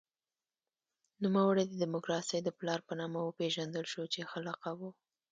نوموړی 1.23 1.63
د 1.67 1.73
دموکراسۍ 1.83 2.39
د 2.43 2.49
پلار 2.59 2.79
په 2.87 2.93
نامه 2.99 3.19
وپېژندل 3.23 3.85
شو 3.93 4.03
چې 4.13 4.19
ښه 4.29 4.39
لقب 4.47 4.77
و. 4.87 4.91